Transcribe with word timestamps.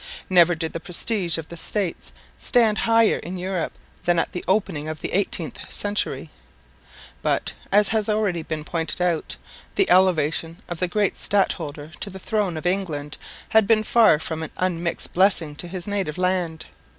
Never 0.31 0.55
did 0.55 0.73
the 0.73 0.79
prestige 0.79 1.37
of 1.37 1.47
the 1.49 1.57
States 1.57 2.11
stand 2.39 2.79
higher 2.89 3.17
in 3.17 3.37
Europe 3.37 3.73
than 4.05 4.17
at 4.17 4.31
the 4.31 4.43
opening 4.47 4.87
of 4.87 4.99
the 5.01 5.09
18th 5.09 5.71
century. 5.71 6.31
But, 7.21 7.53
as 7.71 7.89
has 7.89 8.09
already 8.09 8.41
been 8.41 8.63
pointed 8.63 8.99
out, 8.99 9.37
the 9.75 9.87
elevation 9.91 10.57
of 10.67 10.79
the 10.79 10.87
great 10.87 11.17
stadholder 11.17 11.91
to 11.99 12.09
the 12.09 12.17
throne 12.17 12.57
of 12.57 12.65
England 12.65 13.17
had 13.49 13.67
been 13.67 13.83
far 13.83 14.17
from 14.17 14.41
an 14.41 14.49
unmixed 14.57 15.13
blessing 15.13 15.55
to 15.57 15.67
his 15.67 15.85
native 15.85 16.17
land. 16.17 16.65